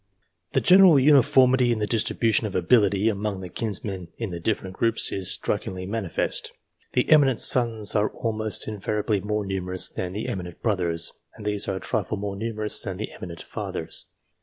[0.53, 5.11] The general uniformity in the distribution of ability among the kinsmen in the different groups,
[5.11, 6.53] is strikingly manifest.
[6.93, 11.75] The eminent sons are almost invariably more numerous than the eminent brothers, and these are
[11.75, 14.07] a trifle more numerous than the eminent fathers.